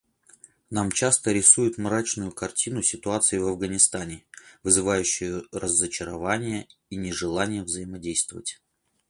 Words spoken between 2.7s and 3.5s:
ситуации в